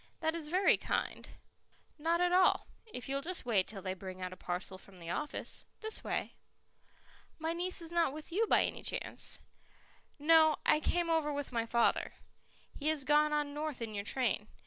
[0.21, 1.29] "That is very kind"
[1.99, 5.11] "Not at all, if you'll just wait till they bring out a parcel from the
[5.11, 5.63] office.
[5.81, 6.33] This way."
[7.37, 9.37] "My niece is not with you by any chance?"
[10.17, 12.13] "No; I came over with my father.
[12.75, 14.47] He has gone on north in your train.